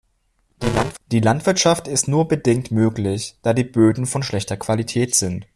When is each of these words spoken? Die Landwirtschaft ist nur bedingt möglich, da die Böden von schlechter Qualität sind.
Die 1.11 1.19
Landwirtschaft 1.19 1.87
ist 1.87 2.07
nur 2.07 2.27
bedingt 2.27 2.71
möglich, 2.71 3.37
da 3.43 3.53
die 3.53 3.63
Böden 3.63 4.07
von 4.07 4.23
schlechter 4.23 4.57
Qualität 4.57 5.13
sind. 5.13 5.45